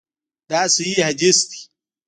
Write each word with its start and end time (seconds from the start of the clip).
دا 0.49 0.61
صحیح 0.75 0.97
حدیث 1.07 1.37
دی. 1.49 1.59